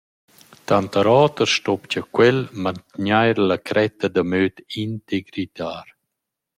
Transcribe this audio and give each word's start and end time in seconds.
Tanter 0.67 1.07
oter 1.23 1.49
stopcha 1.57 2.01
quel 2.15 2.39
mantgnair 2.61 3.35
la 3.49 3.57
cretta 3.67 4.07
da 4.15 4.23
möd 4.31 4.55
integritar. 4.85 5.85